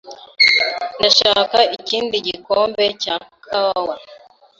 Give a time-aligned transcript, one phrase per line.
[0.99, 3.15] Ndashaka ikindi gikombe cya
[3.45, 3.95] kawa.